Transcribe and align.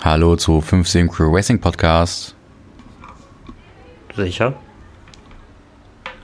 Hallo 0.00 0.36
zu 0.36 0.60
15 0.60 1.08
Crew 1.08 1.34
Racing 1.34 1.60
Podcast. 1.60 2.36
Sicher? 4.14 4.54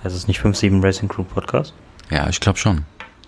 Es 0.04 0.14
ist 0.14 0.28
nicht 0.28 0.40
57 0.40 0.72
Racing 0.82 1.08
Crew 1.08 1.24
Podcast? 1.24 1.74
Ja, 2.08 2.28
ich 2.28 2.38
glaube 2.38 2.56
schon. 2.56 2.84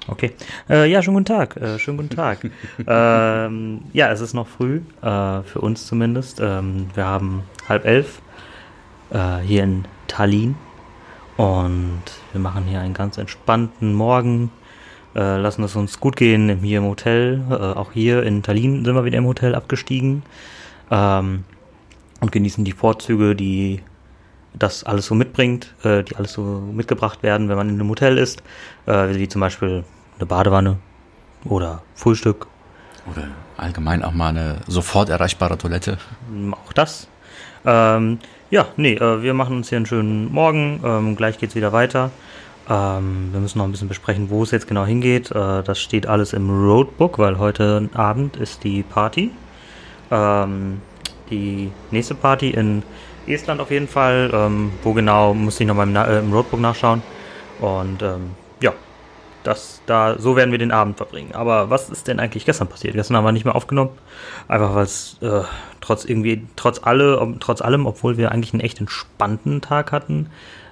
Okay. 0.07 0.37
Äh, 0.71 0.89
ja, 0.89 1.03
schönen 1.03 1.15
guten 1.17 1.27
Tag. 1.27 1.57
Äh, 1.57 1.81
schönen 1.81 1.97
guten 1.97 2.11
Tag. 2.11 2.39
ähm, 2.87 3.83
ja, 3.93 4.13
es 4.13 4.21
ist 4.21 4.35
noch 4.35 4.47
früh, 4.47 4.83
äh, 5.03 5.43
für 5.43 5.61
uns 5.61 5.85
zumindest. 5.85 6.39
Ähm, 6.41 6.91
wir 6.95 7.05
haben 7.05 7.43
halb 7.69 7.85
elf 7.85 8.23
äh, 9.11 9.39
hier 9.39 9.65
in 9.65 9.85
Tallinn 10.07 10.55
und 11.37 12.03
wir 12.31 12.41
machen 12.41 12.65
hier 12.65 12.81
einen 12.81 12.95
ganz 12.95 13.19
entspannten 13.19 13.95
Morgen. 13.95 14.53
Äh, 15.17 15.39
lassen 15.39 15.65
es 15.65 15.75
uns 15.75 15.99
gut 15.99 16.15
gehen 16.15 16.59
hier 16.61 16.79
im 16.79 16.85
Hotel. 16.85 17.41
Äh, 17.49 17.55
auch 17.55 17.93
hier 17.93 18.23
in 18.23 18.43
Tallinn 18.43 18.85
sind 18.85 18.95
wir 18.95 19.07
wieder 19.07 19.17
im 19.17 19.25
Hotel 19.25 19.55
abgestiegen 19.55 20.23
ähm, 20.91 21.45
und 22.21 22.33
genießen 22.33 22.65
die 22.67 22.73
Vorzüge, 22.73 23.35
die 23.35 23.81
das 24.53 24.85
alles 24.85 25.07
so 25.07 25.15
mitbringt, 25.15 25.75
äh, 25.85 26.03
die 26.03 26.17
alles 26.17 26.35
so 26.35 26.43
mitgebracht 26.43 27.23
werden, 27.23 27.49
wenn 27.49 27.57
man 27.57 27.71
in 27.71 27.77
einem 27.77 27.89
Hotel 27.89 28.19
ist, 28.19 28.43
äh, 28.85 29.15
wie 29.15 29.27
zum 29.27 29.41
Beispiel 29.41 29.85
eine 30.19 30.27
Badewanne 30.27 30.77
oder 31.45 31.83
Frühstück. 31.95 32.47
Oder 33.11 33.29
allgemein 33.57 34.03
auch 34.03 34.13
mal 34.13 34.29
eine 34.29 34.57
sofort 34.67 35.09
erreichbare 35.09 35.57
Toilette. 35.57 35.97
Auch 36.53 36.75
das. 36.75 37.09
Ähm, 37.65 38.19
ja, 38.51 38.67
nee, 38.77 38.95
äh, 38.95 39.23
wir 39.23 39.33
machen 39.33 39.57
uns 39.57 39.71
hier 39.71 39.77
einen 39.77 39.87
schönen 39.87 40.31
Morgen. 40.31 40.81
Ähm, 40.85 41.17
gleich 41.17 41.39
geht's 41.39 41.55
wieder 41.55 41.73
weiter. 41.73 42.11
Ähm, 42.69 43.29
wir 43.33 43.41
müssen 43.41 43.59
noch 43.59 43.65
ein 43.65 43.71
bisschen 43.71 43.89
besprechen, 43.89 44.29
wo 44.31 44.43
es 44.43 44.51
jetzt 44.51 44.67
genau 44.67 44.85
hingeht. 44.85 45.31
Äh, 45.31 45.63
das 45.63 45.79
steht 45.79 46.07
alles 46.07 46.33
im 46.33 46.51
Roadbook, 46.51 47.19
weil 47.19 47.39
heute 47.39 47.89
Abend 47.95 48.37
ist 48.37 48.65
die 48.65 48.83
Party. 48.83 49.31
Ähm, 50.11 50.81
die 51.31 51.71
nächste 51.91 52.15
Party 52.15 52.51
in 52.51 52.83
Estland 53.27 53.61
auf 53.61 53.71
jeden 53.71 53.89
Fall. 53.89 54.31
Ähm, 54.33 54.73
wo 54.83 54.93
genau, 54.93 55.33
muss 55.35 55.61
ich 55.61 55.67
noch 55.67 55.75
mal 55.75 55.85
im, 55.85 55.95
äh, 55.95 56.19
im 56.19 56.33
Roadbook 56.33 56.61
nachschauen. 56.61 57.03
Und 57.61 58.03
ähm, 58.03 58.31
ja, 58.61 58.73
das, 59.45 59.81
da, 59.87 60.19
so 60.19 60.35
werden 60.35 60.51
wir 60.51 60.59
den 60.59 60.73
Abend 60.73 60.97
verbringen. 60.97 61.35
Aber 61.35 61.71
was 61.71 61.89
ist 61.89 62.09
denn 62.09 62.19
eigentlich 62.19 62.47
gestern 62.47 62.67
passiert? 62.67 62.95
Gestern 62.95 63.17
haben 63.17 63.25
wir 63.25 63.33
nicht 63.33 63.45
mehr 63.45 63.55
aufgenommen. 63.55 63.91
Einfach 64.49 64.75
weil 64.75 64.85
es 64.85 65.19
äh, 65.23 65.43
trotz 65.81 66.05
irgendwie, 66.05 66.47
trotz 66.57 66.81
alle, 66.83 67.21
ob, 67.21 67.39
trotz 67.39 67.61
allem, 67.63 67.87
obwohl 67.87 68.17
wir 68.17 68.33
eigentlich 68.33 68.53
einen 68.53 68.61
echt 68.61 68.81
entspannten 68.81 69.61
Tag 69.61 69.93
hatten, 69.93 70.31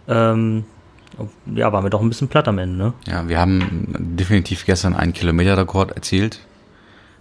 ähm, 0.08 0.64
ja, 1.54 1.72
waren 1.72 1.84
wir 1.84 1.90
doch 1.90 2.00
ein 2.00 2.08
bisschen 2.08 2.28
platt 2.28 2.48
am 2.48 2.58
Ende, 2.58 2.76
ne? 2.76 2.92
Ja, 3.06 3.28
wir 3.28 3.38
haben 3.38 3.86
definitiv 3.98 4.64
gestern 4.64 4.94
einen 4.94 5.12
Kilometerrekord 5.12 5.92
erzielt. 5.92 6.40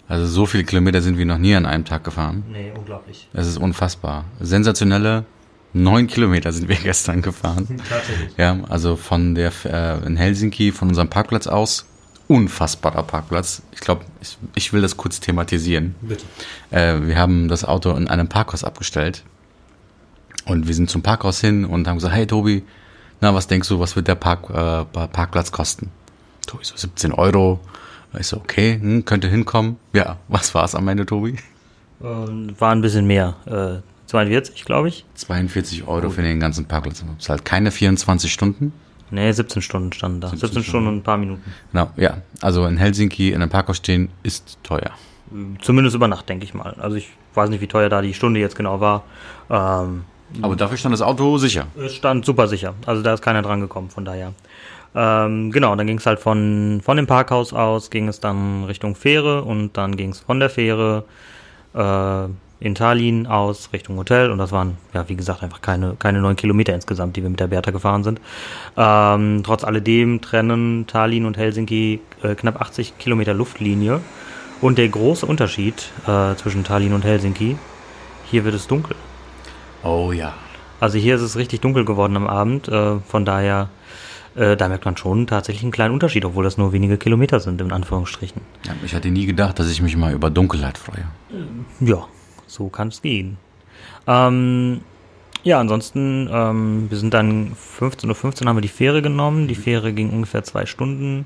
Also 0.08 0.26
so 0.28 0.46
viele 0.46 0.64
Kilometer 0.64 1.02
sind 1.02 1.18
wir 1.18 1.26
noch 1.26 1.38
nie 1.38 1.56
an 1.56 1.66
einem 1.66 1.86
Tag 1.86 2.04
gefahren. 2.04 2.44
Nee, 2.52 2.72
unglaublich. 2.78 3.30
Es 3.34 3.48
ist 3.48 3.58
unfassbar. 3.58 4.26
Sensationelle 4.40 5.26
neun 5.74 6.08
Kilometer 6.08 6.52
sind 6.52 6.70
wir 6.70 6.76
gestern 6.84 7.22
gefahren. 7.22 7.68
Tatsächlich. 7.90 8.32
Ja, 8.38 8.58
also 8.70 8.96
von 8.96 9.36
der 9.36 9.52
äh, 9.66 10.06
in 10.06 10.16
Helsinki, 10.16 10.72
von 10.72 10.90
unserem 10.90 11.10
Parkplatz 11.10 11.48
aus. 11.48 11.86
Unfassbarer 12.28 13.04
Parkplatz. 13.04 13.64
Ich 13.74 13.82
glaube, 13.82 14.06
ich, 14.22 14.38
ich 14.56 14.72
will 14.72 14.82
das 14.82 14.96
kurz 14.96 15.20
thematisieren. 15.20 15.96
Bitte. 16.02 16.24
Äh, 16.72 17.06
wir 17.06 17.18
haben 17.18 17.48
das 17.50 17.66
Auto 17.66 17.92
in 17.96 18.08
einem 18.08 18.30
Parkhaus 18.30 18.64
abgestellt. 18.64 19.24
Und 20.46 20.68
wir 20.68 20.74
sind 20.74 20.90
zum 20.90 21.02
Parkhaus 21.02 21.42
hin 21.42 21.66
und 21.66 21.88
haben 21.88 21.98
gesagt, 21.98 22.16
hey 22.16 22.26
Tobi, 22.28 22.64
na, 23.24 23.34
was 23.34 23.48
denkst 23.48 23.70
du, 23.70 23.80
was 23.80 23.96
wird 23.96 24.10
der 24.10 24.16
Park, 24.16 24.50
äh, 24.50 24.84
Parkplatz 25.08 25.52
kosten? 25.52 25.90
Tobi 26.46 26.66
so 26.66 26.76
17 26.76 27.14
Euro. 27.14 27.62
Ich 28.20 28.28
so, 28.28 28.38
okay, 28.38 28.78
hm, 28.80 29.06
könnte 29.06 29.30
hinkommen. 29.30 29.78
Ja, 29.94 30.18
was 30.28 30.54
war 30.54 30.66
es 30.66 30.76
am 30.76 30.88
Ende, 30.90 31.06
Tobi? 31.06 31.38
Und 32.02 32.60
war 32.60 32.74
ein 32.74 32.82
bisschen 32.82 33.08
mehr. 33.08 33.36
Äh, 33.46 33.82
42, 34.08 34.66
glaube 34.66 34.90
ich. 34.90 35.06
42 35.16 35.88
Euro 35.88 36.10
für 36.10 36.22
den 36.22 36.40
ganzen 36.42 36.66
Parkplatz. 36.66 37.00
Das 37.00 37.10
ist 37.18 37.30
halt 37.30 37.46
keine 37.46 37.72
24 37.72 38.32
Stunden. 38.32 38.74
Nee, 39.10 39.32
17 39.32 39.62
Stunden 39.62 39.94
standen 39.94 40.20
da. 40.20 40.28
17, 40.28 40.50
17 40.50 40.64
Stunden 40.64 40.88
und 40.90 40.98
ein 40.98 41.04
paar 41.04 41.18
Minuten. 41.18 41.54
Genau, 41.72 41.92
ja. 41.96 42.18
Also 42.42 42.66
in 42.66 42.78
Helsinki 42.78 43.30
in 43.30 43.36
einem 43.36 43.50
Parkhaus 43.50 43.78
stehen 43.78 44.10
ist 44.24 44.58
teuer. 44.64 44.92
Zumindest 45.62 45.96
über 45.96 46.10
Nacht, 46.10 46.28
denke 46.28 46.44
ich 46.44 46.54
mal. 46.54 46.76
Also 46.80 46.98
ich 46.98 47.10
weiß 47.34 47.50
nicht, 47.50 47.62
wie 47.62 47.68
teuer 47.68 47.90
da 47.90 48.02
die 48.02 48.14
Stunde 48.14 48.42
jetzt 48.42 48.56
genau 48.56 48.82
war. 48.82 49.04
Ähm, 49.50 50.04
Aber 50.42 50.56
dafür 50.56 50.78
stand 50.78 50.94
das 50.94 51.02
Auto 51.02 51.38
sicher. 51.38 51.68
es 51.78 51.94
stand 51.94 52.26
super 52.26 52.48
sicher. 52.48 52.74
Also 52.86 53.02
da 53.02 53.14
ist 53.14 53.22
keiner 53.22 53.42
dran 53.42 53.62
gekommen, 53.62 53.90
von 53.90 54.06
daher. 54.06 54.34
Ähm, 54.96 55.52
genau, 55.52 55.76
dann 55.76 55.88
ging 55.88 55.98
es 55.98 56.06
halt 56.06 56.20
von, 56.20 56.82
von 56.84 56.98
dem 56.98 57.08
Parkhaus 57.08 57.54
aus, 57.54 57.90
ging 57.90 58.08
es 58.08 58.20
dann 58.20 58.66
Richtung 58.66 58.96
Fähre 58.96 59.44
und 59.44 59.76
dann 59.78 59.98
ging 59.98 60.12
es 60.12 60.20
von 60.20 60.40
der 60.40 60.50
Fähre 60.50 61.06
äh, 61.74 62.26
in 62.60 62.76
Tallinn 62.76 63.28
aus 63.28 63.70
Richtung 63.74 63.98
Hotel 63.98 64.32
und 64.32 64.38
das 64.38 64.52
waren, 64.52 64.78
ja, 64.94 65.10
wie 65.10 65.16
gesagt, 65.16 65.44
einfach 65.44 65.62
keine, 65.62 65.96
keine 65.98 66.22
neun 66.22 66.36
Kilometer 66.36 66.74
insgesamt, 66.74 67.18
die 67.18 67.24
wir 67.24 67.30
mit 67.30 67.40
der 67.40 67.48
Bertha 67.48 67.72
gefahren 67.72 68.04
sind. 68.04 68.22
Ähm, 68.78 69.42
trotz 69.44 69.64
alledem 69.64 70.22
trennen 70.22 70.86
Tallinn 70.88 71.26
und 71.26 71.38
Helsinki 71.38 72.00
äh, 72.22 72.36
knapp 72.36 72.62
80 72.62 72.98
Kilometer 73.00 73.34
Luftlinie 73.34 74.00
und 74.62 74.78
der 74.78 74.88
große 74.88 75.26
Unterschied 75.26 75.92
äh, 76.08 76.36
zwischen 76.36 76.64
Tallinn 76.64 76.94
und 76.94 77.04
Helsinki, 77.04 77.58
hier 78.30 78.46
wird 78.46 78.56
es 78.56 78.68
dunkel. 78.68 78.96
Oh 79.84 80.12
ja. 80.12 80.34
Also 80.80 80.98
hier 80.98 81.16
ist 81.16 81.22
es 81.22 81.38
richtig 81.38 81.62
dunkel 81.62 81.86
geworden 81.86 82.18
am 82.18 82.28
Abend, 82.28 82.68
äh, 82.68 83.00
von 83.00 83.26
daher, 83.26 83.70
äh, 84.36 84.58
da 84.58 84.68
merkt 84.68 84.86
man 84.86 84.98
schon 84.98 85.28
tatsächlich 85.28 85.64
einen 85.64 85.72
kleinen 85.72 85.94
Unterschied, 85.94 86.26
obwohl 86.26 86.44
das 86.44 86.58
nur 86.58 86.74
wenige 86.74 86.98
Kilometer 86.98 87.40
sind, 87.40 87.62
in 87.62 87.72
Anführungsstrichen. 87.72 88.42
ja. 88.66 88.74
Ich 88.84 88.94
hatte 88.94 89.10
nie 89.10 89.26
gedacht, 89.26 89.60
dass 89.60 89.70
ich 89.70 89.82
mich 89.82 89.96
mal 89.96 90.14
über 90.14 90.30
Dunkelheit 90.30 90.78
freue. 90.78 91.06
Ja, 91.80 92.08
so 92.48 92.68
kann 92.68 92.90
es 92.90 93.02
gehen. 93.02 93.38
Ähm, 94.08 94.82
ja, 95.44 95.60
ansonsten, 95.60 96.30
ähm, 96.32 96.90
wir 96.90 96.98
sind 96.98 97.14
dann 97.14 97.54
15.15 97.54 98.44
Uhr 98.44 98.48
haben 98.50 98.58
wir 98.58 98.62
die 98.62 98.68
Fähre 98.70 99.02
genommen. 99.02 99.48
Die 99.48 99.56
Fähre 99.56 99.92
ging 99.94 100.10
ungefähr 100.10 100.44
zwei 100.44 100.66
Stunden. 100.66 101.26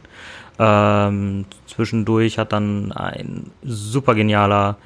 Ähm, 0.59 1.45
zwischendurch 1.67 2.39
hat 2.39 2.51
dann 2.51 2.91
ein 2.91 3.51
super 3.63 4.15
genialer 4.15 4.77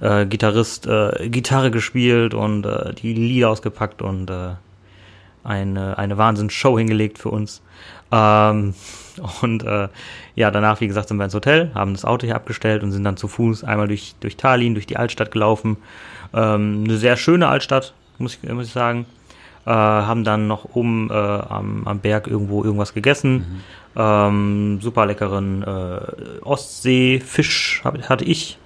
äh, 0.00 0.26
Gitarrist 0.26 0.86
äh, 0.86 1.28
Gitarre 1.28 1.70
gespielt 1.70 2.34
und 2.34 2.64
äh, 2.66 2.94
die 2.94 3.12
Lieder 3.14 3.50
ausgepackt 3.50 4.02
und 4.02 4.30
äh, 4.30 4.54
eine, 5.44 5.98
eine 5.98 6.18
Wahnsinnsshow 6.18 6.78
hingelegt 6.78 7.18
für 7.18 7.30
uns. 7.30 7.62
Ähm, 8.12 8.74
und 9.42 9.64
äh, 9.64 9.88
ja, 10.34 10.50
danach, 10.50 10.80
wie 10.80 10.88
gesagt, 10.88 11.08
sind 11.08 11.16
wir 11.16 11.24
ins 11.24 11.34
Hotel, 11.34 11.70
haben 11.74 11.94
das 11.94 12.04
Auto 12.04 12.26
hier 12.26 12.36
abgestellt 12.36 12.82
und 12.82 12.92
sind 12.92 13.04
dann 13.04 13.16
zu 13.16 13.28
Fuß 13.28 13.64
einmal 13.64 13.88
durch, 13.88 14.14
durch 14.20 14.36
Tallinn, 14.36 14.74
durch 14.74 14.86
die 14.86 14.96
Altstadt 14.96 15.30
gelaufen. 15.30 15.76
Ähm, 16.34 16.84
eine 16.84 16.96
sehr 16.96 17.16
schöne 17.16 17.48
Altstadt, 17.48 17.94
muss 18.18 18.38
ich, 18.42 18.50
muss 18.50 18.66
ich 18.66 18.72
sagen. 18.72 19.06
Äh, 19.66 19.70
haben 19.70 20.24
dann 20.24 20.46
noch 20.46 20.74
oben 20.74 21.10
äh, 21.10 21.14
am, 21.14 21.86
am 21.86 21.98
Berg 22.00 22.26
irgendwo 22.26 22.64
irgendwas 22.64 22.94
gegessen. 22.94 23.62
Ähm, 23.96 24.78
super 24.80 25.06
leckeren 25.06 25.62
äh, 25.62 26.40
Ostseefisch 26.42 27.82
hatte 27.84 28.24
ich. 28.24 28.58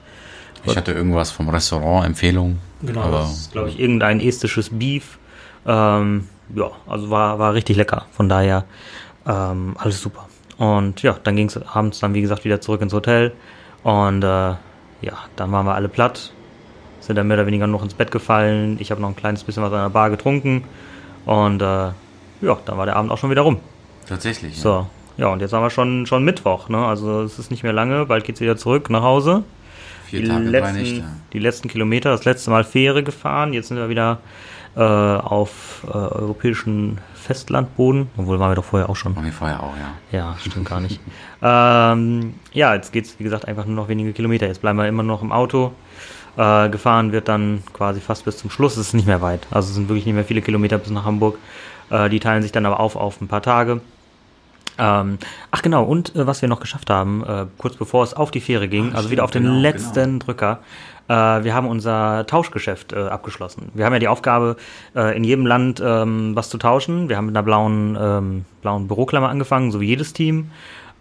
Ich 0.64 0.76
hatte 0.76 0.92
irgendwas 0.92 1.30
vom 1.30 1.48
Restaurant, 1.48 2.06
Empfehlung. 2.06 2.58
aber 2.94 3.18
das 3.18 3.32
ist, 3.32 3.52
glaube 3.52 3.68
ich, 3.68 3.80
irgendein 3.80 4.20
estisches 4.20 4.70
Beef. 4.70 5.18
Ähm, 5.66 6.28
ja, 6.54 6.70
also 6.86 7.10
war, 7.10 7.38
war 7.38 7.54
richtig 7.54 7.76
lecker. 7.76 8.06
Von 8.12 8.28
daher 8.28 8.64
ähm, 9.26 9.74
alles 9.78 10.00
super. 10.00 10.28
Und 10.58 11.02
ja, 11.02 11.16
dann 11.22 11.36
ging 11.36 11.46
es 11.48 11.56
abends 11.56 12.00
dann, 12.00 12.14
wie 12.14 12.20
gesagt, 12.20 12.44
wieder 12.44 12.60
zurück 12.60 12.80
ins 12.82 12.92
Hotel. 12.92 13.32
Und 13.82 14.22
äh, 14.22 14.26
ja, 14.26 15.18
dann 15.36 15.50
waren 15.50 15.66
wir 15.66 15.74
alle 15.74 15.88
platt. 15.88 16.32
Sind 17.00 17.16
dann 17.16 17.26
mehr 17.26 17.36
oder 17.36 17.46
weniger 17.46 17.66
noch 17.66 17.82
ins 17.82 17.94
Bett 17.94 18.12
gefallen. 18.12 18.76
Ich 18.78 18.90
habe 18.90 19.00
noch 19.00 19.08
ein 19.08 19.16
kleines 19.16 19.42
bisschen 19.42 19.62
was 19.62 19.72
an 19.72 19.82
der 19.82 19.90
Bar 19.90 20.10
getrunken. 20.10 20.64
Und 21.26 21.62
äh, 21.62 21.64
ja, 21.64 22.58
dann 22.64 22.78
war 22.78 22.86
der 22.86 22.96
Abend 22.96 23.10
auch 23.10 23.18
schon 23.18 23.30
wieder 23.30 23.42
rum. 23.42 23.58
tatsächlich. 24.08 24.56
Ja. 24.56 24.62
So, 24.62 24.86
ja, 25.16 25.28
und 25.28 25.40
jetzt 25.40 25.52
haben 25.52 25.62
wir 25.62 25.70
schon, 25.70 26.06
schon 26.06 26.24
Mittwoch. 26.24 26.68
Ne? 26.68 26.78
Also 26.78 27.22
es 27.22 27.38
ist 27.38 27.50
nicht 27.50 27.62
mehr 27.62 27.72
lange. 27.72 28.06
Bald 28.06 28.24
geht's 28.24 28.40
wieder 28.40 28.56
zurück 28.56 28.90
nach 28.90 29.02
Hause. 29.02 29.44
Vier 30.12 30.22
die 30.22 30.28
Tage, 30.28 30.44
drei 30.44 30.50
letzten, 30.50 30.76
Nächte. 30.76 31.04
Die 31.32 31.38
letzten 31.38 31.68
Kilometer, 31.68 32.10
das 32.10 32.26
letzte 32.26 32.50
Mal 32.50 32.64
Fähre 32.64 33.02
gefahren, 33.02 33.54
jetzt 33.54 33.68
sind 33.68 33.78
wir 33.78 33.88
wieder 33.88 34.18
äh, 34.76 34.80
auf 34.80 35.86
äh, 35.88 35.90
europäischen 35.90 36.98
Festlandboden, 37.14 38.10
obwohl 38.18 38.38
waren 38.38 38.50
wir 38.50 38.56
doch 38.56 38.64
vorher 38.64 38.90
auch 38.90 38.96
schon. 38.96 39.14
Und 39.14 39.24
wir 39.24 39.32
vorher 39.32 39.62
auch, 39.62 39.72
ja. 39.76 40.18
Ja, 40.18 40.36
stimmt 40.38 40.68
gar 40.68 40.80
nicht. 40.80 41.00
ähm, 41.42 42.34
ja, 42.52 42.74
jetzt 42.74 42.92
geht's 42.92 43.14
wie 43.18 43.24
gesagt, 43.24 43.48
einfach 43.48 43.64
nur 43.64 43.74
noch 43.74 43.88
wenige 43.88 44.12
Kilometer. 44.12 44.46
Jetzt 44.46 44.60
bleiben 44.60 44.78
wir 44.78 44.86
immer 44.86 45.02
noch 45.02 45.22
im 45.22 45.32
Auto. 45.32 45.72
Äh, 46.36 46.68
gefahren 46.68 47.12
wird 47.12 47.28
dann 47.28 47.62
quasi 47.72 48.00
fast 48.00 48.26
bis 48.26 48.36
zum 48.36 48.50
Schluss. 48.50 48.76
Es 48.76 48.88
ist 48.88 48.94
nicht 48.94 49.06
mehr 49.06 49.22
weit. 49.22 49.46
Also 49.50 49.70
es 49.70 49.74
sind 49.76 49.88
wirklich 49.88 50.04
nicht 50.04 50.14
mehr 50.14 50.24
viele 50.24 50.42
Kilometer 50.42 50.76
bis 50.76 50.90
nach 50.90 51.04
Hamburg. 51.06 51.38
Äh, 51.88 52.10
die 52.10 52.20
teilen 52.20 52.42
sich 52.42 52.52
dann 52.52 52.66
aber 52.66 52.80
auf 52.80 52.96
auf 52.96 53.18
ein 53.22 53.28
paar 53.28 53.42
Tage. 53.42 53.80
Ähm, 54.78 55.18
ach 55.50 55.62
genau, 55.62 55.84
und 55.84 56.16
äh, 56.16 56.26
was 56.26 56.40
wir 56.42 56.48
noch 56.48 56.60
geschafft 56.60 56.90
haben, 56.90 57.24
äh, 57.24 57.46
kurz 57.58 57.76
bevor 57.76 58.04
es 58.04 58.14
auf 58.14 58.30
die 58.30 58.40
Fähre 58.40 58.68
ging, 58.68 58.92
Ah, 58.92 58.96
also 58.96 59.10
wieder 59.10 59.24
auf 59.24 59.30
den 59.30 59.42
genau, 59.44 59.60
letzten 59.60 60.18
Drücker, 60.18 60.60
äh, 61.08 61.12
wir 61.12 61.54
haben 61.54 61.66
unser 61.66 62.26
Tauschgeschäft 62.26 62.92
äh, 62.92 63.00
abgeschlossen. 63.00 63.70
Wir 63.74 63.84
haben 63.84 63.92
ja 63.92 63.98
die 63.98 64.08
Aufgabe, 64.08 64.56
äh, 64.94 65.16
in 65.16 65.24
jedem 65.24 65.46
Land 65.46 65.82
ähm, 65.84 66.34
was 66.34 66.48
zu 66.48 66.58
tauschen. 66.58 67.08
Wir 67.08 67.16
haben 67.16 67.26
mit 67.26 67.36
einer 67.36 67.42
blauen, 67.42 67.98
ähm, 68.00 68.44
blauen 68.62 68.88
Büroklammer 68.88 69.28
angefangen, 69.28 69.70
so 69.72 69.80
wie 69.80 69.86
jedes 69.86 70.12
Team. 70.12 70.50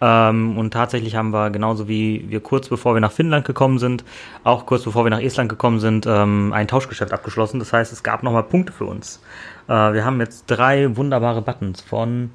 Ähm, 0.02 0.58
und 0.58 0.72
tatsächlich 0.72 1.14
haben 1.14 1.30
wir, 1.30 1.50
genauso 1.50 1.86
wie 1.86 2.24
wir 2.28 2.40
kurz 2.40 2.68
bevor 2.68 2.94
wir 2.94 3.00
nach 3.00 3.12
Finnland 3.12 3.44
gekommen 3.44 3.78
sind, 3.78 4.04
auch 4.42 4.66
kurz 4.66 4.82
bevor 4.82 5.04
wir 5.04 5.10
nach 5.10 5.20
Estland 5.20 5.48
gekommen 5.48 5.78
sind, 5.78 6.06
ähm, 6.06 6.52
ein 6.52 6.66
Tauschgeschäft 6.66 7.12
abgeschlossen. 7.12 7.60
Das 7.60 7.72
heißt, 7.72 7.92
es 7.92 8.02
gab 8.02 8.24
nochmal 8.24 8.42
Punkte 8.42 8.72
für 8.72 8.84
uns. 8.84 9.22
Äh, 9.68 9.92
wir 9.92 10.04
haben 10.04 10.18
jetzt 10.18 10.46
drei 10.46 10.96
wunderbare 10.96 11.40
Buttons 11.40 11.80
von 11.80 12.30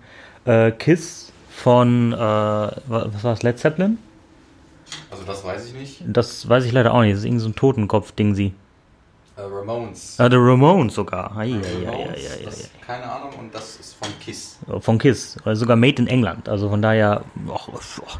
äh, 0.47 0.71
KISS, 0.71 1.31
von, 1.49 2.13
äh, 2.13 2.17
was 2.17 3.23
war 3.23 3.31
das, 3.31 3.44
Led 3.44 3.59
Zeppelin? 3.59 3.97
Also 5.11 5.23
das 5.25 5.44
weiß 5.44 5.65
ich 5.67 5.73
nicht. 5.73 6.03
Das 6.05 6.47
weiß 6.47 6.65
ich 6.65 6.71
leider 6.71 6.94
auch 6.94 7.01
nicht. 7.01 7.13
Das 7.13 7.19
ist 7.19 7.25
irgend 7.25 7.41
so 7.41 7.49
ein 7.49 7.55
Totenkopf-Ding, 7.55 8.35
sie. 8.35 8.53
Äh, 9.35 9.41
Ramones. 9.41 10.19
Ah, 10.19 10.29
The 10.29 10.38
Ramones 10.38 10.94
sogar. 10.94 11.35
Ei, 11.35 11.51
Ramones, 11.51 12.17
ei, 12.17 12.41
ei, 12.41 12.45
das, 12.45 12.63
ei. 12.63 12.85
keine 12.85 13.03
Ahnung, 13.11 13.31
und 13.39 13.53
das 13.53 13.77
ist 13.77 13.95
von 13.95 14.07
Kiss. 14.19 14.59
Von 14.79 14.97
KISS. 14.97 15.38
Also 15.44 15.61
sogar 15.61 15.75
made 15.75 16.01
in 16.01 16.07
England. 16.07 16.47
Also 16.47 16.69
von 16.69 16.81
daher, 16.81 17.23
ach, 17.53 17.69
ach, 17.73 18.19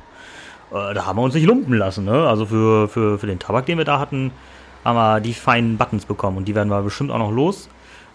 äh, 0.72 0.94
da 0.94 1.06
haben 1.06 1.18
wir 1.18 1.24
uns 1.24 1.34
nicht 1.34 1.46
lumpen 1.46 1.76
lassen. 1.76 2.06
Ne? 2.06 2.28
Also 2.28 2.46
für, 2.48 2.90
für, 2.90 3.20
für 3.20 3.28
den 3.28 3.40
Tabak, 3.40 3.66
den 3.68 3.78
wir 3.78 3.86
da 3.86 4.00
hatten, 4.00 4.32
haben 4.84 4.96
wir 4.96 5.22
die 5.22 5.34
feinen 5.34 5.78
Buttons 5.78 6.06
bekommen. 6.06 6.38
Und 6.38 6.46
die 6.46 6.56
werden 6.56 6.70
wir 6.70 6.82
bestimmt 6.82 7.12
auch 7.12 7.20
noch 7.20 7.32
los. 7.32 7.70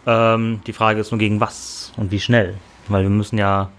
Ähm, 0.07 0.61
die 0.67 0.73
Frage 0.73 1.01
ist 1.01 1.11
nur 1.13 1.19
gegen 1.19 1.41
was 1.41 1.93
und 1.97 2.11
wie 2.11 2.21
schnell. 2.21 2.55
Weil 2.89 3.05
wir 3.05 3.11
müssen 3.11 3.39
ja 3.39 3.71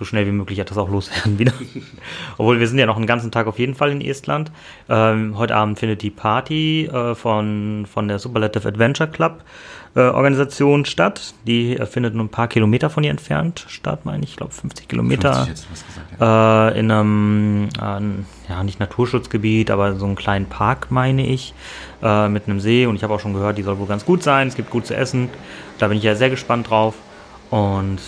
so 0.00 0.06
schnell 0.06 0.26
wie 0.26 0.32
möglich 0.32 0.58
etwas 0.58 0.78
auch 0.78 0.88
loswerden 0.88 1.38
wieder. 1.38 1.52
Obwohl 2.38 2.58
wir 2.58 2.66
sind 2.66 2.78
ja 2.78 2.86
noch 2.86 2.96
einen 2.96 3.06
ganzen 3.06 3.30
Tag 3.30 3.46
auf 3.46 3.58
jeden 3.58 3.74
Fall 3.74 3.92
in 3.92 4.00
Estland. 4.00 4.50
Ähm, 4.88 5.36
heute 5.36 5.54
Abend 5.54 5.78
findet 5.78 6.00
die 6.00 6.08
Party 6.08 6.86
äh, 6.86 7.14
von, 7.14 7.86
von 7.86 8.08
der 8.08 8.18
Superlative 8.18 8.66
Adventure 8.66 9.10
Club 9.10 9.44
äh, 9.94 10.00
Organisation 10.00 10.86
statt. 10.86 11.34
Die 11.46 11.76
äh, 11.76 11.84
findet 11.84 12.14
nur 12.14 12.24
ein 12.24 12.30
paar 12.30 12.48
Kilometer 12.48 12.88
von 12.88 13.02
hier 13.02 13.10
entfernt 13.10 13.66
statt, 13.68 14.00
meine 14.04 14.24
ich. 14.24 14.30
Ich 14.30 14.36
glaube 14.36 14.54
50 14.54 14.88
Kilometer. 14.88 15.34
50 15.34 15.48
jetzt 15.48 15.68
was 15.70 15.86
gesagt, 15.86 16.06
ja. 16.18 16.68
Äh, 16.70 16.78
in 16.78 16.90
einem, 16.90 17.68
ja, 18.48 18.64
nicht 18.64 18.80
Naturschutzgebiet, 18.80 19.70
aber 19.70 19.96
so 19.96 20.06
einen 20.06 20.16
kleinen 20.16 20.46
Park, 20.46 20.86
meine 20.90 21.26
ich, 21.26 21.52
äh, 22.02 22.26
mit 22.28 22.48
einem 22.48 22.60
See. 22.60 22.86
Und 22.86 22.96
ich 22.96 23.02
habe 23.02 23.12
auch 23.12 23.20
schon 23.20 23.34
gehört, 23.34 23.58
die 23.58 23.62
soll 23.62 23.78
wohl 23.78 23.86
ganz 23.86 24.06
gut 24.06 24.22
sein. 24.22 24.48
Es 24.48 24.54
gibt 24.54 24.70
gut 24.70 24.86
zu 24.86 24.96
essen. 24.96 25.28
Da 25.78 25.88
bin 25.88 25.98
ich 25.98 26.04
ja 26.04 26.14
sehr 26.14 26.30
gespannt 26.30 26.70
drauf. 26.70 26.94
Und 27.50 27.98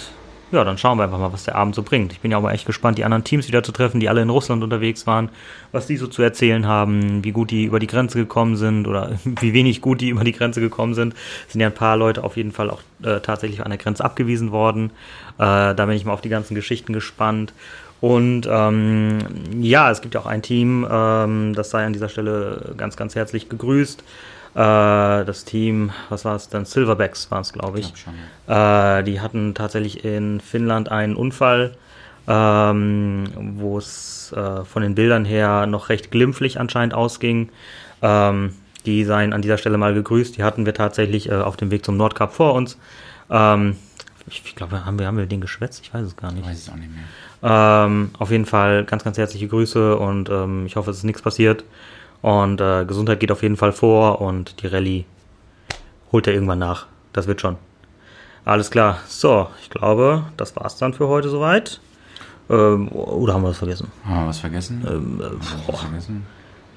ja, 0.53 0.65
dann 0.65 0.79
schauen 0.79 0.99
wir 0.99 1.05
einfach 1.05 1.19
mal, 1.19 1.33
was 1.33 1.45
der 1.45 1.57
Abend 1.57 1.75
so 1.75 1.83
bringt. 1.83 2.13
Ich 2.13 2.21
bin 2.21 2.31
ja 2.31 2.37
aber 2.37 2.53
echt 2.53 2.67
gespannt, 2.67 2.99
die 2.99 3.05
anderen 3.05 3.25
Teams 3.25 3.49
wieder 3.49 3.63
zu 3.63 3.73
treffen, 3.73 4.01
die 4.01 4.09
alle 4.09 4.23
in 4.23 4.31
Russland 4.31 4.63
unterwegs 4.63 5.07
waren, 5.07 5.31
was 5.73 5.87
die 5.87 5.97
so 5.97 6.07
zu 6.07 6.23
erzählen 6.23 6.67
haben, 6.67 7.25
wie 7.25 7.33
gut 7.33 7.51
die 7.51 7.65
über 7.65 7.79
die 7.79 7.87
Grenze 7.87 8.19
gekommen 8.19 8.57
sind 8.57 8.87
oder 8.87 9.13
wie 9.25 9.55
wenig 9.55 9.81
gut 9.81 10.01
die 10.01 10.11
über 10.11 10.25
die 10.25 10.33
Grenze 10.33 10.61
gekommen 10.61 10.95
sind. 10.95 11.15
Es 11.47 11.53
sind 11.53 11.61
ja 11.61 11.69
ein 11.69 11.75
paar 11.75 11.97
Leute 11.97 12.23
auf 12.23 12.37
jeden 12.37 12.53
Fall 12.53 12.71
auch 12.71 12.83
äh, 13.03 13.21
tatsächlich 13.21 13.63
an 13.63 13.71
der 13.71 13.79
Grenze 13.79 14.05
abgewiesen 14.05 14.53
worden. 14.53 14.91
Äh, 15.39 15.75
da 15.75 15.87
bin 15.87 15.97
ich 15.97 16.05
mal 16.05 16.13
auf 16.13 16.21
die 16.21 16.29
ganzen 16.29 16.55
Geschichten 16.55 16.93
gespannt. 16.93 17.55
Und 18.03 18.49
ähm, 18.51 19.19
ja, 19.61 19.91
es 19.91 20.01
gibt 20.01 20.15
ja 20.15 20.21
auch 20.21 20.27
ein 20.27 20.43
Team, 20.43 20.87
ähm, 20.91 21.55
das 21.55 21.71
sei 21.71 21.87
an 21.87 21.93
dieser 21.93 22.09
Stelle 22.09 22.75
ganz, 22.77 22.97
ganz 22.97 23.15
herzlich 23.15 23.49
gegrüßt. 23.49 24.03
Äh, 24.55 25.25
das 25.25 25.45
Team, 25.45 25.93
was 26.11 26.25
war 26.25 26.37
es 26.37 26.49
denn? 26.49 26.65
Silverbacks 26.65 27.31
waren 27.31 27.41
es, 27.41 27.53
glaube 27.53 27.81
ich. 27.81 27.87
Ich 27.87 28.05
glaub 28.05 28.15
schon, 28.15 28.55
Äh, 28.55 29.05
die 29.05 29.21
hatten 29.21 29.55
tatsächlich 29.55 30.05
in 30.05 30.41
Finnland 30.41 30.91
einen 30.91 31.17
Unfall, 31.17 31.77
ähm, 32.29 33.25
wo 33.57 33.79
es 33.79 34.33
äh, 34.37 34.65
von 34.65 34.83
den 34.83 34.95
Bildern 34.95 35.25
her 35.25 35.67
noch 35.67 35.89
recht 35.89 36.11
glimpflich 36.11 36.61
anscheinend 36.61 36.95
ausging. 36.95 37.49
Ähm, 38.03 38.55
die 38.85 39.05
seien 39.05 39.33
an 39.33 39.43
dieser 39.43 39.59
Stelle 39.59 39.79
mal 39.79 39.95
gegrüßt. 39.95 40.37
Die 40.37 40.43
hatten 40.43 40.67
wir 40.67 40.75
tatsächlich 40.75 41.33
auf 41.33 41.57
dem 41.57 41.71
Weg 41.71 41.85
zum 41.85 41.97
Nordkap 41.97 42.33
vor 42.33 42.55
uns. 42.55 42.77
Ähm, 43.31 43.77
ich 44.27 44.43
ich 44.45 44.57
glaube, 44.57 44.85
haben 44.85 44.99
wir, 44.99 45.07
haben 45.07 45.17
wir 45.17 45.27
den 45.27 45.41
geschwätzt? 45.41 45.81
Ich 45.85 45.95
weiß 45.95 46.05
es 46.05 46.17
gar 46.17 46.33
nicht. 46.33 46.45
Weiß 46.45 46.67
ich 46.67 46.73
auch 46.73 46.77
nicht 46.77 46.91
mehr. 46.93 48.09
Auf 48.19 48.31
jeden 48.33 48.47
Fall 48.47 48.85
ganz, 48.85 49.05
ganz 49.05 49.19
herzliche 49.19 49.47
Grüße 49.47 49.97
und 49.97 50.31
ich 50.67 50.75
hoffe, 50.75 50.91
es 50.91 50.99
ist 50.99 51.05
nichts 51.05 51.23
passiert. 51.23 51.65
Und 52.23 52.61
äh, 52.61 52.85
Gesundheit 52.85 53.21
geht 53.21 53.33
auf 53.33 53.43
jeden 53.43 53.57
Fall 53.57 53.73
vor 53.73 54.21
und 54.21 54.63
die 54.63 54.69
Rallye 54.69 55.05
holt 56.13 56.27
er 56.27 56.35
irgendwann 56.35 56.61
nach. 56.61 56.87
Das 57.13 57.27
wird 57.27 57.41
schon. 57.41 57.57
Alles 58.45 58.71
klar. 58.71 58.99
So, 59.07 59.49
ich 59.61 59.71
glaube, 59.71 60.25
das 60.37 60.57
war's 60.57 60.77
dann 60.77 60.95
für 60.95 61.09
heute 61.09 61.29
soweit. 61.29 61.81
Ähm, 62.49 62.89
oder 62.89 63.35
haben 63.35 63.43
wir 63.43 63.51
was 63.51 63.59
vergessen? 63.59 63.91
Haben 64.05 64.23
wir 64.23 64.29
was 64.29 64.39
vergessen? 64.39 64.85
Ähm, 64.89 65.21
äh, 65.21 65.31
wir 65.31 65.39
was 65.69 65.81
vergessen? 65.81 66.27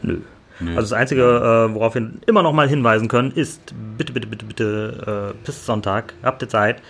nö. 0.02 0.20
Nö. 0.60 0.70
Also 0.70 0.82
das 0.82 0.94
Einzige, 0.94 1.22
äh, 1.22 1.74
worauf 1.74 1.96
wir 1.96 2.10
immer 2.28 2.42
noch 2.42 2.54
mal 2.54 2.70
hinweisen 2.70 3.08
können, 3.08 3.32
ist, 3.32 3.74
bitte, 3.98 4.14
bitte, 4.14 4.28
bitte, 4.28 4.46
bitte, 4.46 5.34
äh, 5.36 5.46
bis 5.46 5.66
Sonntag, 5.66 6.14
habt 6.24 6.42
ihr 6.42 6.50
Zeit. 6.50 6.82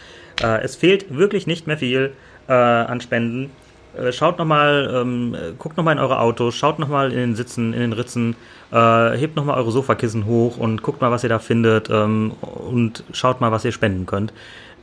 Äh, 0.42 0.62
es 0.62 0.76
fehlt 0.76 1.16
wirklich 1.16 1.48
nicht 1.48 1.66
mehr 1.66 1.78
viel 1.78 2.14
äh, 2.48 2.54
an 2.54 3.02
Spenden. 3.02 3.50
Äh, 3.98 4.12
schaut 4.12 4.38
noch 4.38 4.46
mal, 4.46 4.92
ähm, 4.94 5.34
äh, 5.34 5.54
guckt 5.58 5.78
noch 5.78 5.84
mal 5.84 5.92
in 5.92 6.00
eure 6.00 6.20
Autos, 6.20 6.56
schaut 6.56 6.80
noch 6.80 6.88
mal 6.88 7.12
in 7.12 7.18
den 7.18 7.36
Sitzen, 7.36 7.74
in 7.74 7.80
den 7.80 7.94
Ritzen, 7.94 8.36
äh, 8.72 9.18
hebt 9.18 9.36
noch 9.36 9.46
mal 9.46 9.56
eure 9.56 9.72
Sofakissen 9.72 10.26
hoch 10.26 10.58
und 10.58 10.82
guckt 10.82 11.02
mal, 11.02 11.12
was 11.12 11.24
ihr 11.24 11.30
da 11.30 11.40
findet 11.40 11.90
ähm, 11.90 12.34
und 12.42 13.04
schaut 13.12 13.42
mal, 13.42 13.52
was 13.52 13.66
ihr 13.66 13.72
spenden 13.72 14.06
könnt. 14.06 14.34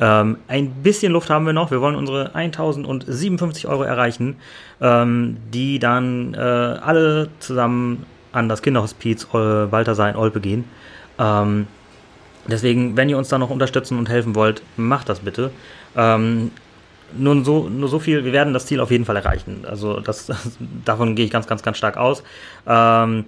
Ähm, 0.00 0.38
ein 0.48 0.70
bisschen 0.82 1.12
Luft 1.12 1.30
haben 1.30 1.46
wir 1.46 1.52
noch. 1.52 1.70
Wir 1.70 1.80
wollen 1.80 1.96
unsere 1.96 2.34
1057 2.34 3.68
Euro 3.68 3.82
erreichen, 3.82 4.36
ähm, 4.80 5.36
die 5.52 5.78
dann 5.78 6.34
äh, 6.34 6.38
alle 6.38 7.28
zusammen 7.38 8.06
an 8.32 8.48
das 8.48 8.62
Kinderhospiz 8.62 9.28
äh, 9.34 9.66
Balthasar 9.66 10.10
in 10.10 10.16
Olpe 10.16 10.40
gehen. 10.40 10.64
Ähm, 11.18 11.66
deswegen, 12.46 12.96
wenn 12.96 13.08
ihr 13.08 13.18
uns 13.18 13.28
da 13.28 13.38
noch 13.38 13.50
unterstützen 13.50 13.98
und 13.98 14.08
helfen 14.08 14.34
wollt, 14.34 14.62
macht 14.76 15.08
das 15.08 15.20
bitte. 15.20 15.50
Ähm, 15.96 16.50
nur 17.16 17.44
so, 17.44 17.68
nur 17.68 17.88
so 17.88 17.98
viel, 17.98 18.24
wir 18.24 18.32
werden 18.32 18.54
das 18.54 18.66
Ziel 18.66 18.80
auf 18.80 18.90
jeden 18.90 19.04
Fall 19.04 19.16
erreichen. 19.16 19.64
Also 19.68 20.00
das, 20.00 20.30
davon 20.84 21.14
gehe 21.14 21.24
ich 21.24 21.30
ganz, 21.30 21.46
ganz, 21.46 21.62
ganz 21.62 21.78
stark 21.78 21.96
aus. 21.96 22.22
Ähm, 22.66 23.24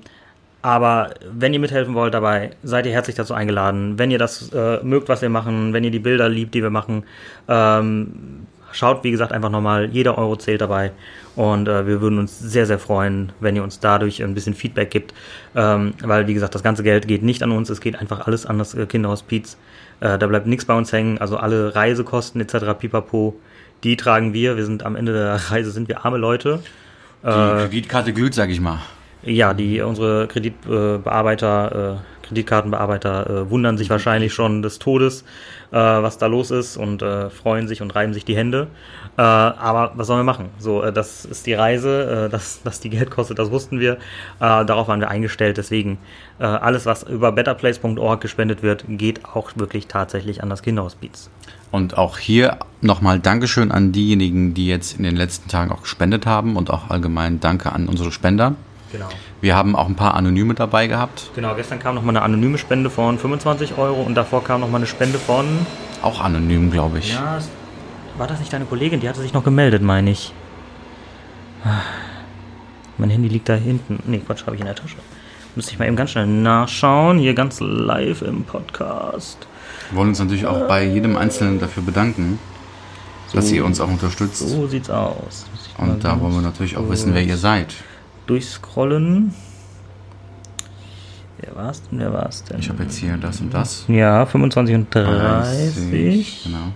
aber 0.63 1.11
wenn 1.31 1.53
ihr 1.53 1.61
mithelfen 1.61 1.95
wollt 1.95 2.15
dabei, 2.15 2.53
seid 2.63 2.87
ihr 2.87 2.93
herzlich 2.93 3.17
dazu 3.17 3.35
eingeladen. 3.35 3.99
Wenn 3.99 4.11
ihr 4.11 4.19
das 4.19 4.51
äh, 4.53 4.83
mögt, 4.83 5.11
was 5.11 5.21
wir 5.21 5.29
machen, 5.29 5.75
wenn 5.75 5.85
ihr 5.85 5.91
die 5.91 5.99
Bilder 5.99 6.29
liebt, 6.31 6.55
die 6.55 6.63
wir 6.63 6.71
machen, 6.71 7.05
ähm, 7.49 8.47
schaut, 8.73 9.05
wie 9.05 9.11
gesagt, 9.11 9.33
einfach 9.33 9.51
nochmal, 9.51 9.91
jeder 9.91 10.17
Euro 10.19 10.37
zählt 10.37 10.61
dabei. 10.61 10.93
Und 11.37 11.69
äh, 11.69 11.87
wir 11.87 12.01
würden 12.01 12.19
uns 12.19 12.39
sehr, 12.39 12.67
sehr 12.67 12.79
freuen, 12.79 13.33
wenn 13.41 13.57
ihr 13.57 13.63
uns 13.63 13.81
dadurch 13.81 14.23
ein 14.23 14.35
bisschen 14.35 14.55
Feedback 14.55 14.91
gibt. 14.91 15.13
Ähm, 15.55 15.95
weil, 16.03 16.27
wie 16.29 16.35
gesagt, 16.35 16.55
das 16.55 16.63
ganze 16.63 16.83
Geld 16.83 17.09
geht 17.09 17.23
nicht 17.23 17.43
an 17.43 17.51
uns, 17.51 17.71
es 17.71 17.81
geht 17.81 17.97
einfach 17.97 18.27
alles 18.27 18.47
an 18.47 18.59
das 18.59 18.75
äh, 18.75 18.87
Kinderhospiz. 18.87 19.59
Äh, 20.01 20.19
da 20.19 20.27
bleibt 20.27 20.47
nichts 20.47 20.65
bei 20.65 20.75
uns 20.75 20.93
hängen. 20.93 21.19
Also 21.19 21.37
alle 21.37 21.75
Reisekosten 21.75 22.41
etc. 22.41 22.79
pipapo, 22.79 23.35
die 23.85 23.97
tragen 23.97 24.33
wir. 24.33 24.57
Wir 24.57 24.65
sind 24.65 24.85
am 24.85 24.97
Ende 24.97 25.13
der 25.13 25.35
Reise 25.51 25.71
sind 25.71 25.89
wir 25.89 26.05
arme 26.05 26.19
Leute. 26.19 26.61
Die 27.23 27.29
Kreditkarte 27.29 28.13
glüht, 28.13 28.35
sag 28.35 28.51
ich 28.51 28.61
mal. 28.61 28.81
Ja, 29.23 29.55
die 29.55 29.81
unsere 29.81 30.27
Kreditbearbeiter, 30.29 31.97
äh, 31.97 32.27
Kreditkartenbearbeiter 32.27 33.31
äh, 33.31 33.51
wundern 33.51 33.79
sich 33.79 33.89
wahrscheinlich 33.89 34.35
schon 34.35 34.61
des 34.61 34.79
Todes, 34.79 35.23
äh, 35.71 35.77
was 35.77 36.19
da 36.19 36.27
los 36.27 36.51
ist 36.51 36.77
und 36.77 37.01
äh, 37.01 37.31
freuen 37.31 37.67
sich 37.67 37.81
und 37.81 37.95
reiben 37.95 38.13
sich 38.13 38.27
die 38.27 38.37
Hände. 38.37 38.67
Äh, 39.17 39.23
aber 39.23 39.93
was 39.95 40.09
sollen 40.09 40.21
wir 40.21 40.25
machen? 40.25 40.51
So, 40.59 40.83
äh, 40.83 40.93
das 40.93 41.25
ist 41.25 41.47
die 41.47 41.55
Reise, 41.55 42.27
äh, 42.27 42.29
dass, 42.31 42.63
dass 42.63 42.81
die 42.81 42.91
Geld 42.91 43.11
kostet, 43.11 43.39
das 43.39 43.51
wussten 43.51 43.81
wir. 43.81 43.95
Äh, 43.95 43.99
darauf 44.39 44.89
waren 44.89 45.01
wir 45.01 45.09
eingestellt. 45.09 45.57
Deswegen 45.57 45.97
äh, 46.39 46.45
alles, 46.45 46.85
was 46.85 47.05
über 47.05 47.33
betterplace.org 47.33 48.21
gespendet 48.21 48.63
wird, 48.63 48.85
geht 48.89 49.25
auch 49.25 49.53
wirklich 49.57 49.87
tatsächlich 49.87 50.43
an 50.43 50.51
das 50.51 50.63
Kinderhospiz. 50.63 51.31
Und 51.75 51.99
auch 51.99 52.19
hier 52.19 52.59
nochmal 52.83 53.19
Dankeschön 53.19 53.73
an 53.73 53.91
diejenigen, 53.91 54.55
die 54.55 54.69
jetzt 54.69 54.97
in 54.97 55.03
den 55.03 55.17
letzten 55.17 55.49
Tagen 55.49 55.73
auch 55.73 55.83
gespendet 55.83 56.25
haben 56.25 56.55
und 56.55 56.71
auch 56.71 56.89
allgemein 56.89 57.41
Danke 57.41 57.73
an 57.73 57.89
unsere 57.89 58.13
Spender. 58.13 58.55
Genau. 58.93 59.09
Wir 59.41 59.57
haben 59.57 59.75
auch 59.75 59.89
ein 59.89 59.97
paar 59.97 60.15
Anonyme 60.15 60.55
dabei 60.55 60.87
gehabt. 60.87 61.33
Genau, 61.35 61.57
gestern 61.57 61.81
kam 61.81 61.97
nochmal 61.97 62.17
eine 62.17 62.25
anonyme 62.25 62.59
Spende 62.59 62.91
von 62.91 63.19
25 63.19 63.77
Euro 63.77 64.03
und 64.03 64.15
davor 64.15 64.45
kam 64.45 64.61
nochmal 64.61 64.83
eine 64.83 64.87
Spende 64.87 65.19
von 65.19 65.47
Auch 66.01 66.21
anonym, 66.21 66.71
glaube 66.71 67.01
ich. 67.01 67.15
Ja, 67.15 67.41
war 68.19 68.29
das 68.29 68.39
nicht 68.39 68.53
deine 68.53 68.67
Kollegin? 68.67 69.01
Die 69.01 69.09
hatte 69.09 69.21
sich 69.21 69.33
noch 69.33 69.43
gemeldet, 69.43 69.83
meine 69.83 70.13
ich. 70.13 70.33
Ah, 71.65 71.81
Mein 72.99 73.11
Handy 73.11 73.27
liegt 73.27 73.49
da 73.49 73.55
hinten. 73.55 73.99
Nee, 74.07 74.19
Quatsch, 74.25 74.47
habe 74.47 74.55
ich 74.55 74.61
in 74.61 74.67
der 74.67 74.77
Tasche. 74.77 74.99
Müsste 75.57 75.73
ich 75.73 75.81
mal 75.81 75.87
eben 75.87 75.97
ganz 75.97 76.13
schnell 76.13 76.29
nachschauen. 76.29 77.19
Hier 77.19 77.35
ganz 77.35 77.59
live 77.59 78.23
im 78.23 78.45
Podcast. 78.45 79.49
Wir 79.95 79.99
wollen 79.99 80.09
uns 80.09 80.19
natürlich 80.19 80.45
auch 80.45 80.67
bei 80.67 80.85
jedem 80.85 81.15
Einzelnen 81.15 81.61
dafür 81.61 81.85
bedanken, 81.85 82.41
dass 83.33 83.53
ihr 83.53 83.65
uns 83.65 83.81
auch 83.81 83.87
unterstützt. 83.87 84.41
So 84.41 84.67
sieht's 84.67 84.91
aus. 84.91 85.47
Und 85.79 86.03
da 86.03 86.21
wollen 86.21 86.35
wir 86.35 86.41
natürlich 86.41 86.77
auch 86.77 86.91
wissen, 86.91 87.15
wer 87.15 87.23
ihr 87.23 87.37
seid. 87.37 87.77
Durchscrollen. 88.27 89.33
Wer 91.39 91.55
war's 91.55 91.81
denn? 91.89 92.01
Wer 92.01 92.13
war's 92.13 92.43
denn? 92.43 92.59
Ich 92.59 92.69
habe 92.71 92.83
jetzt 92.83 92.97
hier 92.97 93.17
das 93.19 93.41
und 93.41 93.55
das. 93.55 93.85
Ja, 93.87 94.27
25 94.27 94.75
und 94.75 94.93
30. 94.93 96.43
Genau. 96.43 96.73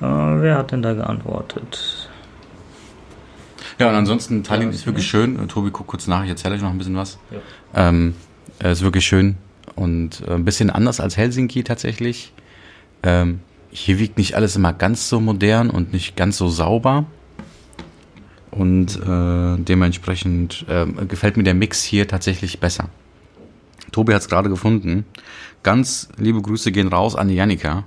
Äh, 0.00 0.42
wer 0.42 0.58
hat 0.58 0.72
denn 0.72 0.82
da 0.82 0.94
geantwortet? 0.94 2.10
Ja, 3.78 3.88
und 3.88 3.94
ansonsten, 3.94 4.42
Tallinn 4.42 4.70
ist 4.70 4.84
wirklich 4.84 5.06
schön. 5.06 5.46
Tobi, 5.46 5.70
guck 5.70 5.86
kurz 5.86 6.08
nach, 6.08 6.24
ich 6.24 6.30
erzähle 6.30 6.56
euch 6.56 6.62
noch 6.62 6.70
ein 6.70 6.78
bisschen 6.78 6.96
was. 6.96 7.20
Ja. 7.30 7.88
Ähm, 7.88 8.16
äh, 8.58 8.72
ist 8.72 8.82
wirklich 8.82 9.06
schön 9.06 9.36
und 9.74 10.22
äh, 10.26 10.34
ein 10.34 10.44
bisschen 10.44 10.70
anders 10.70 11.00
als 11.00 11.16
Helsinki 11.16 11.64
tatsächlich. 11.64 12.32
Ähm, 13.02 13.40
hier 13.70 13.98
wiegt 13.98 14.16
nicht 14.16 14.34
alles 14.34 14.56
immer 14.56 14.72
ganz 14.72 15.08
so 15.08 15.20
modern 15.20 15.70
und 15.70 15.92
nicht 15.92 16.16
ganz 16.16 16.38
so 16.38 16.48
sauber. 16.48 17.04
Und 18.50 18.96
äh, 18.96 19.62
dementsprechend 19.62 20.64
äh, 20.68 20.86
gefällt 21.06 21.36
mir 21.36 21.42
der 21.42 21.54
Mix 21.54 21.82
hier 21.82 22.08
tatsächlich 22.08 22.58
besser. 22.58 22.88
Tobi 23.92 24.14
hat 24.14 24.22
es 24.22 24.28
gerade 24.28 24.48
gefunden. 24.48 25.04
Ganz 25.62 26.08
liebe 26.16 26.40
Grüße 26.40 26.72
gehen 26.72 26.88
raus 26.88 27.16
an 27.16 27.28
die 27.28 27.34
Janika. 27.34 27.84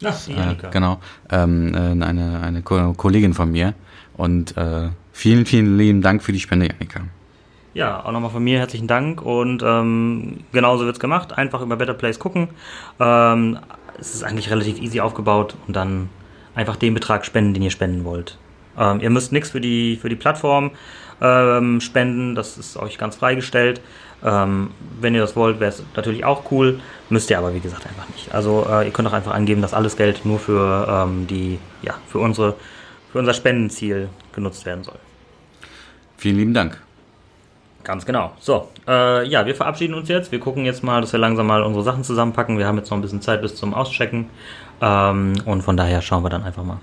Ja, 0.00 0.16
die 0.26 0.32
Janika. 0.32 0.68
Äh, 0.68 0.70
genau. 0.70 1.00
Ähm, 1.30 1.74
äh, 1.74 2.04
eine, 2.04 2.40
eine 2.40 2.62
Ko 2.62 2.94
Kollegin 2.94 3.34
von 3.34 3.50
mir. 3.50 3.74
Und 4.16 4.56
äh, 4.56 4.88
vielen, 5.12 5.44
vielen 5.44 5.76
lieben 5.76 6.00
Dank 6.00 6.22
für 6.22 6.32
die 6.32 6.40
Spende, 6.40 6.68
Janika. 6.68 7.00
Ja, 7.76 8.02
auch 8.02 8.10
nochmal 8.10 8.30
von 8.30 8.42
mir 8.42 8.58
herzlichen 8.58 8.86
Dank 8.86 9.20
und 9.20 9.62
ähm, 9.62 10.38
genauso 10.50 10.86
wird's 10.86 10.98
gemacht. 10.98 11.36
Einfach 11.36 11.60
über 11.60 11.76
Better 11.76 11.92
Place 11.92 12.18
gucken. 12.18 12.48
Ähm, 12.98 13.58
es 14.00 14.14
ist 14.14 14.22
eigentlich 14.24 14.50
relativ 14.50 14.80
easy 14.80 15.00
aufgebaut 15.00 15.56
und 15.66 15.76
dann 15.76 16.08
einfach 16.54 16.76
den 16.76 16.94
Betrag 16.94 17.26
spenden, 17.26 17.52
den 17.52 17.62
ihr 17.62 17.70
spenden 17.70 18.06
wollt. 18.06 18.38
Ähm, 18.78 19.00
ihr 19.00 19.10
müsst 19.10 19.30
nichts 19.30 19.50
für 19.50 19.60
die, 19.60 19.98
für 20.00 20.08
die 20.08 20.16
Plattform 20.16 20.70
ähm, 21.20 21.82
spenden, 21.82 22.34
das 22.34 22.56
ist 22.56 22.78
euch 22.78 22.96
ganz 22.96 23.16
freigestellt. 23.16 23.82
Ähm, 24.24 24.70
wenn 24.98 25.14
ihr 25.14 25.20
das 25.20 25.36
wollt, 25.36 25.60
wäre 25.60 25.68
es 25.68 25.82
natürlich 25.94 26.24
auch 26.24 26.50
cool, 26.50 26.80
müsst 27.10 27.28
ihr 27.28 27.36
aber 27.36 27.52
wie 27.52 27.60
gesagt 27.60 27.86
einfach 27.86 28.08
nicht. 28.08 28.34
Also 28.34 28.66
äh, 28.70 28.86
ihr 28.86 28.90
könnt 28.90 29.06
auch 29.06 29.12
einfach 29.12 29.34
angeben, 29.34 29.60
dass 29.60 29.74
alles 29.74 29.98
Geld 29.98 30.24
nur 30.24 30.38
für 30.38 30.88
ähm, 30.88 31.26
die, 31.26 31.58
ja, 31.82 31.92
für 32.08 32.20
unsere, 32.20 32.54
für 33.12 33.18
unser 33.18 33.34
Spendenziel 33.34 34.08
genutzt 34.34 34.64
werden 34.64 34.82
soll. 34.82 34.98
Vielen 36.16 36.38
lieben 36.38 36.54
Dank. 36.54 36.85
Ganz 37.86 38.04
genau. 38.04 38.32
So, 38.40 38.66
äh, 38.88 39.28
ja, 39.28 39.46
wir 39.46 39.54
verabschieden 39.54 39.94
uns 39.94 40.08
jetzt. 40.08 40.32
Wir 40.32 40.40
gucken 40.40 40.64
jetzt 40.64 40.82
mal, 40.82 41.00
dass 41.00 41.12
wir 41.12 41.20
langsam 41.20 41.46
mal 41.46 41.62
unsere 41.62 41.84
Sachen 41.84 42.02
zusammenpacken. 42.02 42.58
Wir 42.58 42.66
haben 42.66 42.76
jetzt 42.78 42.90
noch 42.90 42.98
ein 42.98 43.00
bisschen 43.00 43.22
Zeit 43.22 43.42
bis 43.42 43.54
zum 43.54 43.74
Auschecken. 43.74 44.28
Ähm, 44.80 45.34
und 45.44 45.62
von 45.62 45.76
daher 45.76 46.02
schauen 46.02 46.24
wir 46.24 46.28
dann 46.28 46.42
einfach 46.42 46.64
mal. 46.64 46.78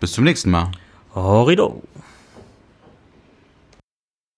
Bis 0.00 0.12
zum 0.12 0.24
nächsten 0.24 0.50
Mal. 0.50 0.68
Horrido. 1.14 1.80